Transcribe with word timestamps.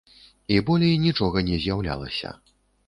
І 0.55 0.57
болей 0.69 0.95
нічога 1.05 1.47
не 1.51 1.61
з'яўлялася. 1.67 2.29